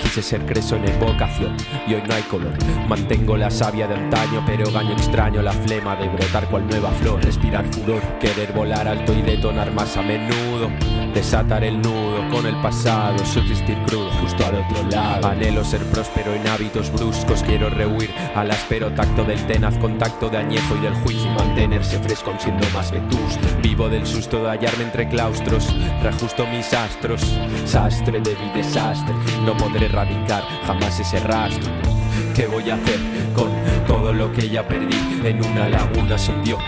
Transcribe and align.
Quise 0.00 0.22
ser 0.22 0.46
creso 0.46 0.76
en 0.76 0.88
evocación 0.88 1.56
y 1.88 1.94
hoy 1.94 2.02
no 2.06 2.14
hay 2.14 2.22
color. 2.22 2.52
Mantengo 2.88 3.36
la 3.36 3.50
savia 3.50 3.88
de 3.88 3.96
antaño, 3.96 4.44
pero 4.46 4.70
gaño 4.70 4.92
extraño 4.92 5.42
la 5.42 5.52
flema 5.52 5.96
de 5.96 6.08
brotar 6.08 6.48
cual 6.48 6.68
nueva 6.68 6.90
flor. 6.92 7.20
Respirar 7.24 7.64
furor, 7.72 8.00
querer 8.20 8.52
volar 8.52 8.86
alto 8.86 9.12
y 9.12 9.22
detonar 9.22 9.72
más 9.72 9.96
a 9.96 10.02
menudo. 10.02 10.70
Desatar 11.12 11.64
el 11.64 11.82
nudo 11.82 12.11
con 12.32 12.46
el 12.46 12.56
pasado, 12.56 13.18
subsistir 13.26 13.76
crudo 13.86 14.10
justo 14.20 14.44
al 14.46 14.56
otro 14.56 14.82
lado. 14.90 15.28
Anhelo 15.28 15.62
ser 15.62 15.82
próspero 15.90 16.34
en 16.34 16.48
hábitos 16.48 16.90
bruscos, 16.90 17.42
quiero 17.42 17.68
rehuir 17.68 18.10
al 18.34 18.50
áspero 18.50 18.90
tacto 18.92 19.22
del 19.22 19.46
tenaz 19.46 19.76
contacto 19.78 20.30
de 20.30 20.38
añejo 20.38 20.74
y 20.76 20.80
del 20.80 20.94
juicio 20.94 21.30
y 21.30 21.34
mantenerse 21.34 21.98
fresco 21.98 22.32
siendo 22.38 22.66
más 22.70 22.90
vetusto. 22.90 23.46
Vivo 23.62 23.88
del 23.88 24.06
susto 24.06 24.42
de 24.42 24.50
hallarme 24.50 24.84
entre 24.84 25.08
claustros, 25.08 25.74
reajusto 26.02 26.46
mis 26.46 26.72
astros, 26.72 27.20
sastre 27.66 28.20
de 28.20 28.34
mi 28.36 28.50
desastre, 28.54 29.14
no 29.44 29.54
podré 29.56 29.86
erradicar 29.86 30.42
jamás 30.66 30.98
ese 30.98 31.20
rastro. 31.20 31.70
¿Qué 32.34 32.46
voy 32.46 32.70
a 32.70 32.74
hacer 32.74 32.98
con 33.34 33.50
todo 33.86 34.12
lo 34.12 34.32
que 34.32 34.48
ya 34.48 34.66
perdí? 34.66 35.20
En 35.22 35.44
una 35.44 35.68
laguna 35.68 36.16
se 36.16 36.32
hundió 36.32 36.58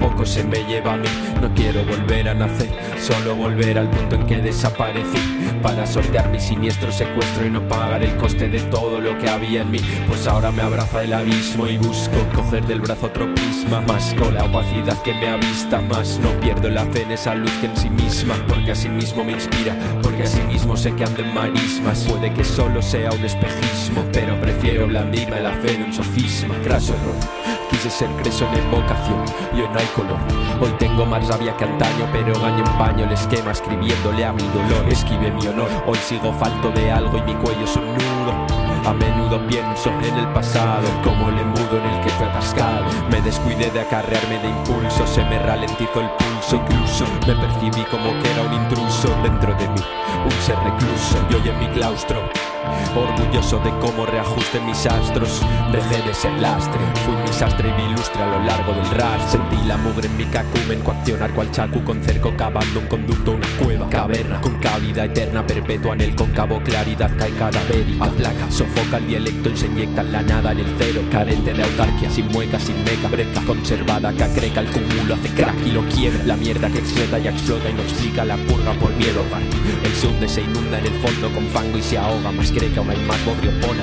poco 0.00 0.26
se 0.26 0.44
me 0.44 0.64
lleva 0.64 0.94
a 0.94 0.96
mí. 0.96 1.08
No 1.40 1.52
quiero 1.54 1.84
volver 1.84 2.28
a 2.28 2.34
nacer, 2.34 2.68
solo 3.00 3.34
volver 3.34 3.78
al 3.78 3.90
punto 3.90 4.16
en 4.16 4.26
que 4.26 4.38
desaparecí. 4.38 5.18
Para 5.62 5.86
sortear 5.86 6.28
mi 6.28 6.38
siniestro 6.38 6.92
secuestro 6.92 7.46
y 7.46 7.50
no 7.50 7.66
pagar 7.68 8.02
el 8.02 8.16
coste 8.16 8.48
de 8.48 8.60
todo 8.60 9.00
lo 9.00 9.18
que 9.18 9.28
había 9.28 9.62
en 9.62 9.70
mí. 9.70 9.80
Pues 10.06 10.26
ahora 10.26 10.52
me 10.52 10.62
abraza 10.62 11.02
el 11.02 11.12
abismo 11.12 11.66
y 11.66 11.76
busco 11.78 12.16
coger 12.34 12.64
del 12.66 12.80
brazo 12.80 13.06
otro 13.06 13.32
prisma. 13.34 13.80
Más 13.80 14.14
con 14.14 14.34
la 14.34 14.44
opacidad 14.44 15.00
que 15.02 15.14
me 15.14 15.28
avista, 15.28 15.80
más 15.80 16.18
no 16.20 16.30
pierdo 16.40 16.68
la 16.70 16.84
fe 16.86 17.02
en 17.02 17.12
esa 17.12 17.34
luz 17.34 17.52
que 17.60 17.66
en 17.66 17.76
sí 17.76 17.90
misma. 17.90 18.34
Porque 18.48 18.72
así 18.72 18.88
mismo 18.88 19.24
me 19.24 19.32
inspira, 19.32 19.76
porque 20.02 20.24
así 20.24 20.40
mismo 20.42 20.76
sé 20.76 20.94
que 20.94 21.04
ando 21.04 21.22
en 21.22 21.34
marismas. 21.34 22.04
Puede 22.04 22.32
que 22.32 22.44
solo 22.44 22.80
sea 22.82 23.10
un 23.12 23.24
espejismo, 23.24 24.04
pero 24.12 24.38
prefiero 24.40 24.86
blandirme 24.86 25.40
la 25.40 25.52
fe 25.52 25.76
de 25.76 25.84
un 25.84 25.92
sofisma. 25.92 26.54
Craso 26.62 26.94
error. 26.94 27.55
Quise 27.76 27.90
ser 27.90 28.08
creso 28.22 28.46
en 28.46 28.54
evocación 28.54 29.22
y 29.54 29.60
hoy 29.60 29.68
no 29.68 29.78
hay 29.78 29.86
color. 29.94 30.16
Hoy 30.62 30.70
tengo 30.78 31.04
más 31.04 31.28
rabia 31.28 31.54
que 31.58 31.64
antaño, 31.64 32.08
pero 32.10 32.32
gaño 32.40 32.64
empaño 32.64 33.04
el 33.04 33.12
esquema 33.12 33.50
escribiéndole 33.50 34.24
a 34.24 34.32
mi 34.32 34.44
dolor. 34.44 34.88
Esquive 34.88 35.30
mi 35.30 35.46
honor, 35.46 35.68
hoy 35.86 35.98
sigo 35.98 36.32
falto 36.32 36.70
de 36.70 36.90
algo 36.90 37.18
y 37.18 37.22
mi 37.22 37.34
cuello 37.34 37.64
es 37.64 37.76
un 37.76 37.84
nudo. 37.84 38.56
A 38.86 38.94
menudo 38.94 39.46
pienso 39.46 39.90
en 39.90 40.16
el 40.16 40.28
pasado, 40.28 40.88
como 41.04 41.28
el 41.28 41.38
embudo 41.38 41.76
en 41.76 41.84
el 41.84 42.00
que 42.02 42.10
fue 42.10 42.26
atascado. 42.28 42.86
Me 43.10 43.20
descuidé 43.20 43.70
de 43.70 43.80
acarrearme 43.80 44.38
de 44.38 44.48
impulso, 44.48 45.06
se 45.06 45.22
me 45.24 45.38
ralentizó 45.38 46.00
el 46.00 46.08
pulso. 46.10 46.56
Incluso 46.56 47.04
me 47.26 47.34
percibí 47.34 47.84
como 47.90 48.10
que 48.22 48.30
era 48.30 48.42
un 48.42 48.54
intruso 48.54 49.14
dentro 49.26 49.52
de 49.54 49.68
mí, 49.68 49.80
un 50.24 50.42
ser 50.42 50.56
recluso. 50.58 51.18
Y 51.30 51.34
hoy 51.34 51.48
en 51.48 51.58
mi 51.58 51.66
claustro, 51.74 52.22
orgulloso 52.94 53.58
de 53.58 53.70
cómo 53.80 54.06
reajuste 54.06 54.60
mis 54.60 54.86
astros. 54.86 55.42
Dejé 55.72 56.02
de 56.02 56.14
ser 56.14 56.32
lastre, 56.34 56.80
fui 57.04 57.16
mi 57.16 57.32
sastre 57.32 57.68
y 57.68 57.72
mi 57.72 57.90
ilustre 57.90 58.22
a 58.22 58.26
lo 58.26 58.40
largo 58.44 58.72
del 58.72 58.88
rastro. 58.90 59.40
Sentí 59.40 59.56
la 59.66 59.76
mugre 59.76 60.06
en 60.06 60.16
mi 60.16 60.24
cacumen, 60.26 60.80
coaccionar 60.82 61.32
cual 61.32 61.50
chacu 61.50 61.82
con 61.82 62.02
cerco 62.02 62.32
cavando 62.36 62.80
un 62.80 62.86
conducto, 62.86 63.32
una 63.32 63.46
cueva, 63.60 63.88
caverna, 63.90 64.40
con 64.40 64.54
cavidad 64.60 65.06
eterna 65.06 65.44
perpetua 65.44 65.94
en 65.94 66.02
el 66.02 66.14
cóncavo, 66.14 66.60
claridad 66.62 67.10
cae 67.18 67.32
cadavérica. 67.32 68.06
Placa, 68.16 68.50
sofoca 68.50 68.98
el 68.98 69.08
dialecto 69.08 69.56
se 69.56 69.66
inyecta 69.66 70.02
en 70.02 70.12
la 70.12 70.22
nada 70.22 70.52
en 70.52 70.60
el 70.60 70.74
cero, 70.78 71.00
carente 71.10 71.52
de 71.52 71.62
autarquia, 71.62 72.10
sin 72.10 72.28
mueca, 72.28 72.58
sin 72.58 72.76
meca, 72.84 73.08
breca, 73.08 73.40
conservada, 73.46 74.12
cacreca, 74.12 74.60
el 74.60 74.70
cúmulo 74.70 75.14
hace 75.14 75.28
crack 75.30 75.66
y 75.66 75.70
lo 75.70 75.82
quiebra. 75.86 76.22
La 76.24 76.36
mierda 76.36 76.68
que 76.68 76.78
explota 76.78 77.18
y 77.18 77.28
explota 77.28 77.70
y 77.70 77.74
no 77.74 77.82
explica 77.82 78.24
la 78.24 78.36
purga 78.36 78.72
por 78.74 78.92
miedo. 79.24 79.78
El 79.84 80.08
hunde, 80.08 80.28
se 80.28 80.42
inunda 80.42 80.78
en 80.78 80.86
el 80.86 80.94
fondo 80.94 81.30
con 81.32 81.46
fango 81.48 81.78
y 81.78 81.82
se 81.82 81.98
ahoga, 81.98 82.32
más. 82.32 82.50
Cree 82.50 82.70
que 82.70 82.78
aún 82.78 82.90
hay 82.90 82.98
más 82.98 83.24
bodrio 83.24 83.50
pona 83.60 83.82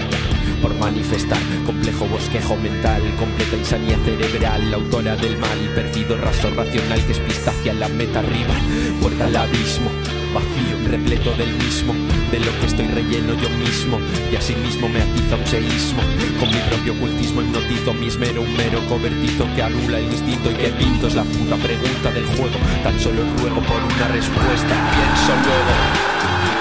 por 0.61 0.73
manifestar 0.75 1.39
complejo 1.65 2.05
bosquejo 2.07 2.55
mental, 2.55 3.01
completa 3.19 3.57
insanía 3.57 3.97
cerebral, 4.05 4.71
la 4.71 4.77
autora 4.77 5.15
del 5.17 5.37
mal, 5.37 5.59
perdido 5.75 6.15
raso 6.17 6.49
racional 6.51 7.03
que 7.05 7.11
es 7.11 7.19
pista 7.19 7.51
hacia 7.51 7.73
la 7.73 7.89
meta 7.89 8.19
arriba, 8.19 8.55
puerta 9.01 9.25
al 9.25 9.35
abismo, 9.35 9.91
vacío, 10.33 10.77
repleto 10.87 11.31
del 11.35 11.53
mismo, 11.53 11.93
de 12.31 12.39
lo 12.39 12.51
que 12.59 12.65
estoy 12.65 12.87
relleno 12.87 13.35
yo 13.35 13.49
mismo, 13.51 13.99
y 14.31 14.35
así 14.35 14.55
mismo 14.55 14.89
me 14.89 15.01
atiza 15.01 15.35
un 15.35 15.45
seísmo, 15.45 16.01
con 16.39 16.49
mi 16.49 16.59
propio 16.69 16.93
ocultismo 16.93 17.41
hipnotizo 17.41 17.93
mi 17.93 18.07
esmero, 18.07 18.41
un 18.41 18.57
mero 18.57 18.79
cobertizo 18.89 19.47
que 19.55 19.63
anula 19.63 19.99
el 19.99 20.11
instinto 20.11 20.51
y 20.51 20.55
que 20.55 20.69
pinto 20.69 21.07
es 21.07 21.15
la 21.15 21.23
puta 21.23 21.55
pregunta 21.57 22.11
del 22.11 22.25
juego, 22.25 22.57
tan 22.83 22.99
solo 22.99 23.23
ruego 23.37 23.61
por 23.61 23.83
una 23.83 24.07
respuesta, 24.07 24.75
pienso 24.91 25.33
luego. 25.47 26.02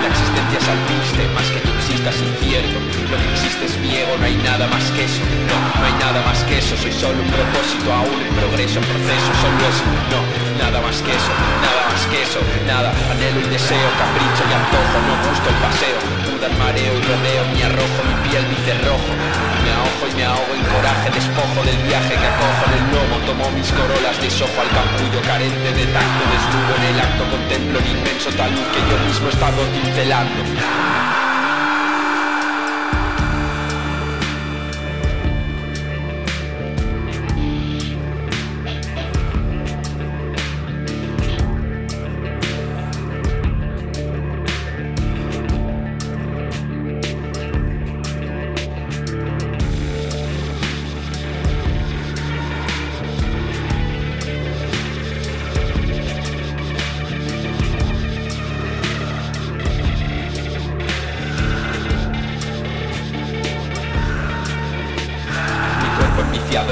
La 0.03 0.09
existencia 0.09 0.59
es 0.59 0.67
alpiste, 0.67 1.23
más 1.31 1.47
que 1.47 1.61
tú 1.63 1.71
existas 1.79 2.17
incierto 2.19 2.75
Lo 3.07 3.17
que 3.17 3.29
existe 3.39 3.65
es 3.71 3.75
ciego, 3.79 4.19
no 4.19 4.27
hay 4.27 4.35
nada 4.43 4.67
más 4.67 4.83
que 4.91 5.05
eso. 5.07 5.23
No, 5.47 5.55
no 5.79 5.87
hay 5.87 5.95
nada 6.03 6.19
más 6.27 6.43
que 6.43 6.59
eso 6.59 6.75
Soy 6.77 6.91
solo 6.91 7.23
un 7.23 7.31
propósito, 7.31 7.87
aún 7.87 8.19
en 8.19 8.35
progreso, 8.35 8.83
proceso 8.83 9.31
Solo 9.39 9.63
eso, 9.63 9.87
no, 10.11 10.21
nada 10.59 10.83
más 10.83 10.99
que 11.07 11.15
eso 11.15 11.33
Nada 11.63 11.83
más 11.87 12.03
que 12.11 12.19
eso, 12.19 12.41
nada. 12.67 12.91
Anhelo 13.15 13.47
y 13.47 13.49
deseo, 13.55 13.89
capricho 13.95 14.43
y 14.43 14.53
antojo 14.59 14.97
No 15.07 15.15
gusto 15.23 15.47
el 15.47 15.59
paseo, 15.63 15.99
duda 16.27 16.47
el 16.51 16.57
mareo 16.59 16.93
y 16.99 17.03
rodeo 17.07 17.43
Mi 17.55 17.63
arrojo, 17.63 18.01
mi 18.03 18.17
piel, 18.27 18.43
mi 18.51 18.59
cerrojo 18.67 19.13
Me 19.63 19.71
ahojo 19.71 20.05
y 20.11 20.15
me 20.19 20.25
ahogo 20.27 20.51
en 20.51 20.65
coraje 20.67 21.15
Despojo 21.15 21.63
del 21.63 21.79
viaje 21.87 22.19
que 22.19 22.27
acojo. 22.27 22.65
Del 22.75 22.85
lomo 22.91 23.17
Tomo 23.23 23.47
mis 23.55 23.71
corolas 23.71 24.19
de 24.19 24.27
sojo 24.35 24.59
al 24.59 24.71
capullo 24.75 25.23
Carente 25.23 25.71
de 25.79 25.87
tacto, 25.95 26.23
desnudo 26.27 26.73
en 26.75 26.85
el 26.91 26.99
acto 26.99 27.23
Contemplo 27.31 27.79
el 27.79 27.87
inmenso 27.87 28.35
talud 28.35 28.67
que 28.75 28.83
yo 28.91 28.97
mismo 29.07 29.31
he 29.31 29.35
estado 29.35 29.63
cincelando 29.93 30.43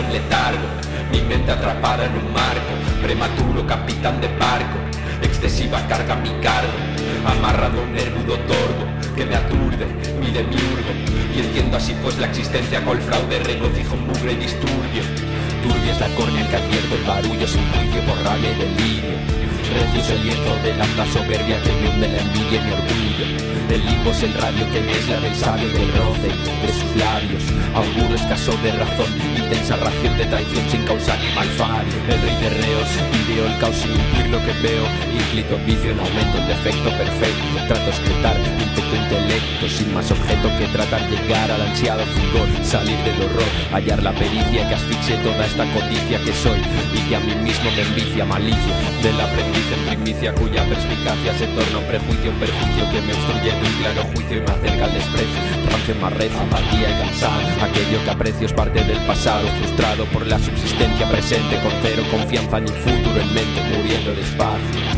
en 0.00 0.12
letargo, 0.12 0.66
mi 1.12 1.20
mente 1.22 1.52
atrapada 1.52 2.06
en 2.06 2.14
un 2.14 2.32
marco, 2.32 2.72
prematuro 3.02 3.66
capitán 3.66 4.20
de 4.20 4.28
barco, 4.38 4.78
excesiva 5.22 5.86
carga 5.86 6.16
mi 6.16 6.30
cargo, 6.40 6.72
amarrado 7.26 7.82
un 7.82 7.92
nervudo 7.92 8.38
tordo 8.40 8.84
que 9.14 9.24
me 9.26 9.36
aturde, 9.36 9.86
mi 10.20 10.30
demiurgo, 10.30 10.90
y 11.34 11.40
entiendo 11.40 11.76
así 11.76 11.94
pues 12.02 12.18
la 12.18 12.26
existencia 12.26 12.84
col 12.84 13.00
fraude, 13.00 13.38
regocijo, 13.40 13.96
mugre 13.96 14.32
y 14.32 14.36
disturbio. 14.36 15.02
Turbia 15.62 15.92
es 15.92 16.00
la 16.00 16.08
córnea 16.16 16.48
que 16.48 16.56
advierto 16.56 16.94
el 16.94 17.04
barullo 17.04 17.46
sin 17.46 17.62
juicio 17.72 18.00
por 18.06 18.16
rabia 18.24 18.50
y 18.50 18.54
delirio. 18.54 19.39
Es 19.70 20.10
el 20.10 20.22
lienzo 20.24 20.56
de 20.64 20.74
la 20.74 21.06
soberbia 21.12 21.62
que 21.62 21.72
me 21.72 21.88
hunde 21.90 22.08
la 22.08 22.18
envidia 22.18 22.58
y 22.58 22.64
mi 22.64 22.72
orgullo. 22.72 23.50
El 23.70 23.86
limbo 23.86 24.10
es 24.10 24.22
el 24.24 24.34
radio 24.34 24.66
que 24.72 24.80
me 24.80 24.92
aísla 24.92 25.20
del 25.20 25.36
sabio 25.36 25.68
del 25.68 25.92
roce 25.94 26.26
de 26.26 26.72
sus 26.74 26.96
labios. 26.96 27.42
Auguro 27.72 28.16
escaso 28.16 28.50
de 28.64 28.72
razón, 28.72 29.06
intensa 29.36 29.76
ración 29.76 30.18
de 30.18 30.24
traición 30.26 30.68
sin 30.70 30.82
causa 30.82 31.16
ni 31.18 31.32
malfario. 31.36 31.92
El 32.08 32.20
rey 32.20 32.36
de 32.42 32.50
reos, 32.50 32.88
video 33.28 33.46
el 33.46 33.58
caos 33.58 33.76
sin 33.76 33.92
intuir 33.92 34.26
lo 34.30 34.38
que 34.42 34.52
veo. 34.58 34.84
Inclito 35.14 35.56
vicio 35.64 35.92
en 35.92 36.00
aumento, 36.00 36.38
el 36.38 36.48
defecto 36.48 36.90
perfecto. 36.90 37.46
Trato 37.68 37.90
excretar, 37.90 38.36
intento 38.40 38.96
intelecto, 38.96 39.68
sin 39.68 39.94
más 39.94 40.10
objeto 40.10 40.50
que 40.58 40.66
tratar 40.66 41.08
llegar 41.08 41.50
al 41.50 41.62
ansiado 41.62 42.02
fulgor. 42.06 42.48
Salir 42.64 42.98
del 43.06 43.22
horror, 43.22 43.50
hallar 43.70 44.02
la 44.02 44.12
pericia 44.12 44.68
que 44.68 44.74
asfixie 44.74 45.16
toda 45.18 45.46
esta 45.46 45.64
codicia 45.70 46.18
que 46.24 46.32
soy 46.32 46.58
y 46.92 47.08
que 47.08 47.14
a 47.14 47.20
mí 47.20 47.36
mismo 47.36 47.70
me 47.70 47.82
envicia 47.82 48.24
malicia. 48.24 48.74
Del 49.02 49.20
aprendiz 49.20 49.59
en 49.68 49.86
primicia 49.86 50.34
cuya 50.34 50.64
perspicacia 50.64 51.34
se 51.38 51.46
torna 51.48 51.78
un 51.78 51.84
prejuicio, 51.84 52.30
un 52.30 52.38
perjuicio 52.38 52.90
que 52.90 53.00
me 53.02 53.12
obstruye 53.12 53.52
de 53.52 53.60
un 53.60 53.74
claro 53.80 54.02
juicio 54.14 54.36
y 54.38 54.40
me 54.40 54.50
acerca 54.50 54.84
al 54.86 54.94
desprecio. 54.94 55.40
Rancio 55.70 55.94
más 55.96 56.12
rezo, 56.14 56.40
apatía 56.40 56.90
y 56.90 56.94
cansado. 57.00 57.40
Aquello 57.62 58.02
que 58.04 58.10
aprecio 58.10 58.46
es 58.46 58.52
parte 58.52 58.82
del 58.84 58.98
pasado, 59.06 59.46
frustrado 59.58 60.04
por 60.06 60.26
la 60.26 60.38
subsistencia 60.38 61.08
presente, 61.08 61.60
con 61.60 61.72
cero 61.82 62.02
confianza 62.10 62.60
ni 62.60 62.68
futuro 62.68 63.20
en 63.20 63.34
mente, 63.34 63.60
muriendo 63.76 64.14
despacio. 64.14 64.89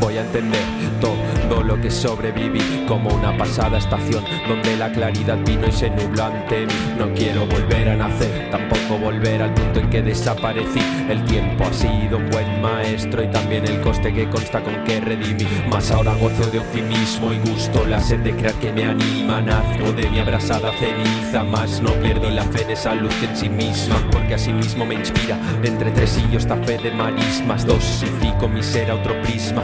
Voy 0.00 0.16
a 0.16 0.22
entender 0.22 0.60
todo 1.00 1.62
lo 1.62 1.80
que 1.80 1.90
sobreviví 1.90 2.84
como 2.86 3.10
una 3.10 3.36
pasada 3.36 3.78
estación 3.78 4.24
donde 4.48 4.76
la 4.76 4.90
claridad 4.90 5.38
vino 5.44 5.66
y 5.66 5.72
se 5.72 5.90
nubló 5.90 6.24
ante 6.24 6.66
mí. 6.66 6.72
No 6.98 7.12
quiero 7.14 7.46
volver 7.46 7.90
a 7.90 7.96
nacer, 7.96 8.50
tampoco 8.50 8.98
volver 8.98 9.42
al 9.42 9.54
punto 9.54 9.80
en 9.80 9.90
que 9.90 10.02
desaparecí. 10.02 10.80
El 11.08 11.24
tiempo 11.24 11.64
ha 11.64 11.72
sido 11.72 12.18
buen 12.30 12.62
maestro 12.62 13.22
y 13.22 13.28
también 13.28 13.66
el 13.66 13.80
coste 13.80 14.12
que 14.12 14.28
consta 14.28 14.62
con 14.62 14.82
que 14.84 15.00
redimí. 15.00 15.46
Más 15.70 15.90
ahora 15.90 16.14
gozo 16.14 16.50
de 16.50 16.58
optimismo 16.58 17.32
y 17.32 17.38
gusto, 17.38 17.86
la 17.86 18.00
sed 18.00 18.20
de 18.20 18.34
crear 18.34 18.54
que 18.54 18.72
me 18.72 18.84
anima. 18.84 19.40
Nazco 19.40 19.92
de 19.92 20.08
mi 20.10 20.18
abrasada 20.18 20.72
ceniza, 20.78 21.44
más 21.44 21.80
no 21.80 21.92
pierdo 21.94 22.30
la 22.30 22.44
fe 22.44 22.64
de 22.64 22.72
esa 22.72 22.94
luz 22.94 23.14
en 23.22 23.36
sí 23.36 23.48
misma, 23.48 23.96
porque 24.10 24.34
así 24.34 24.52
mismo 24.52 24.84
me 24.84 24.94
inspira. 24.94 25.38
Entre 25.62 25.90
tres 25.90 26.18
y 26.18 26.32
yo 26.32 26.38
esta 26.38 26.56
fe 26.56 26.78
de 26.78 26.90
marismas, 26.90 27.66
dosifico 27.66 28.48
mi 28.48 28.62
ser 28.62 28.90
a 28.90 28.96
otro 28.96 29.20
prisma. 29.22 29.62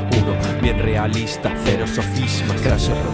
Bien 0.62 0.79
realista, 0.79 1.53
cero 1.65 1.87
sofismas, 1.87 2.62
error. 2.88 3.12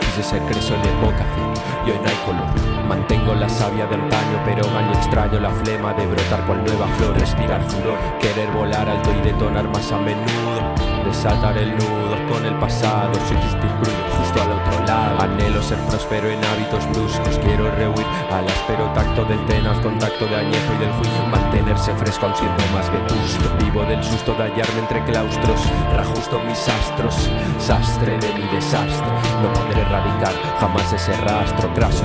Quise 0.00 0.22
ser 0.22 0.42
creso 0.42 0.74
en 0.74 0.80
evocación 0.88 1.52
y 1.84 1.90
hoy 1.90 1.98
no 1.98 2.08
hay 2.08 2.16
color. 2.24 2.86
Mantengo 2.86 3.34
la 3.34 3.48
savia 3.48 3.86
de 3.86 3.96
antaño, 3.96 4.42
pero 4.44 4.62
gaño 4.72 4.92
extraño 4.92 5.40
la 5.40 5.50
flema 5.50 5.92
de 5.94 6.06
brotar 6.06 6.46
cual 6.46 6.64
nueva 6.64 6.86
flor, 6.96 7.18
respirar 7.18 7.62
furor, 7.64 7.98
querer 8.20 8.48
volar 8.52 8.88
alto 8.88 9.10
y 9.12 9.22
detonar 9.22 9.68
más 9.68 9.90
a 9.90 9.98
menudo. 9.98 10.83
Desatar 11.04 11.56
el 11.58 11.76
nudo 11.76 12.16
con 12.30 12.44
el 12.44 12.54
pasado, 12.54 13.14
subsistir 13.14 13.70
crudo 13.80 14.04
justo 14.18 14.42
al 14.42 14.52
otro 14.52 14.86
lado. 14.86 15.20
Anhelo 15.20 15.62
ser 15.62 15.78
próspero 15.86 16.28
en 16.28 16.42
hábitos 16.44 16.86
bruscos, 16.90 17.38
quiero 17.44 17.70
rehuir 17.72 18.06
al 18.32 18.46
áspero 18.46 18.90
tacto 18.94 19.24
del 19.24 19.44
tenaz, 19.46 19.78
contacto 19.80 20.26
de 20.26 20.36
añejo 20.36 20.72
y 20.74 20.78
del 20.78 20.92
juicio. 20.92 21.26
Mantenerse 21.30 21.94
fresco 21.94 22.26
aun 22.26 22.34
siendo 22.36 22.64
más 22.72 22.90
vetusto. 22.90 23.64
Vivo 23.64 23.82
del 23.84 24.02
susto 24.02 24.34
de 24.34 24.44
hallarme 24.44 24.80
entre 24.80 25.04
claustros, 25.04 25.60
reajusto 25.92 26.40
mis 26.40 26.68
astros, 26.68 27.30
sastre 27.58 28.18
de 28.18 28.34
mi 28.34 28.46
desastre. 28.48 29.06
No 29.42 29.52
podré 29.52 29.82
erradicar 29.82 30.32
jamás 30.58 30.92
ese 30.92 31.12
rastro, 31.18 31.72
craso 31.74 32.04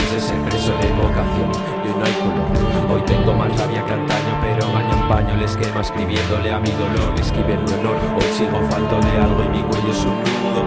Quise 0.00 0.20
ser 0.20 0.40
preso 0.48 0.72
de 0.80 0.88
vocación 0.96 1.50
y 1.84 1.88
no 1.92 2.04
hay 2.04 2.16
color. 2.24 2.48
Hoy 2.90 3.02
tengo 3.02 3.34
más 3.34 3.52
rabia 3.58 3.84
que 3.84 3.92
antaño, 3.92 4.32
pero 4.40 4.72
gaño 4.72 4.94
en 4.96 5.08
paño 5.08 5.34
el 5.34 5.42
esquema 5.42 5.80
escribiéndole 5.80 6.52
a 6.52 6.58
mi 6.58 6.70
dolor. 6.72 7.12
Esquive 7.20 7.56
mi 7.58 7.72
honor, 7.74 7.96
hoy 8.16 8.30
sigo 8.36 8.58
falto 8.70 8.96
de 8.98 9.12
algo 9.20 9.44
y 9.44 9.48
mi 9.48 9.62
cuello 9.62 9.90
es 9.92 10.02
un 10.04 10.16
nudo. 10.24 10.62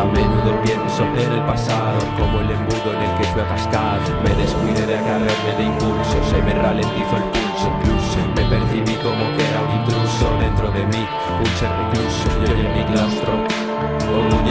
A 0.00 0.04
menudo 0.04 0.56
pienso 0.62 1.04
en 1.04 1.32
el 1.32 1.42
pasado, 1.44 1.98
como 2.16 2.40
el 2.40 2.50
embudo 2.50 2.88
en 2.96 3.02
el 3.02 3.12
que 3.18 3.24
fui 3.30 3.42
atascado. 3.42 4.00
Me 4.24 4.30
descuide 4.34 4.86
de 4.86 4.96
agarrarme 4.96 5.52
de 5.58 5.64
impulso, 5.64 6.16
se 6.30 6.42
me 6.42 6.54
ralentizó 6.54 7.16
el 7.18 7.26
pulso. 7.34 7.66
Incluso 7.68 8.18
me 8.34 8.44
percibí 8.48 8.94
como 9.04 9.24
que 9.36 9.42
era 9.44 9.60
un 9.62 9.70
intruso 9.78 10.26
dentro 10.40 10.70
de 10.70 10.82
mí, 10.86 11.02
un 11.04 11.52
ser 11.58 11.70
recluso. 11.70 12.26
Yo 12.46 12.54
en 12.56 12.72
mi 12.72 12.84
claustro, 12.90 13.32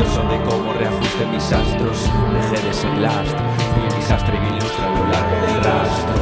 orgulloso 0.07 0.24
de 0.30 0.42
cómo 0.50 0.74
reajuste 0.74 1.25
mis 1.25 1.51
astros. 1.51 2.09
Dejé 2.33 2.68
de 2.68 2.74
ser 2.74 2.98
lastre, 2.98 3.39
fui 3.74 3.83
un 3.83 3.89
desastre 3.89 4.38
y 4.38 4.39
me 4.39 4.50
ilustra 4.50 4.86
a 4.86 4.89
lo 4.89 5.07
largo 5.07 5.36
del 5.45 5.63
rastro. 5.63 6.18